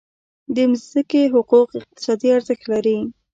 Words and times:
د 0.55 0.57
ځمکې 0.87 1.21
حقوق 1.33 1.69
اقتصادي 1.79 2.29
ارزښت 2.37 2.63
لري. 2.71 2.97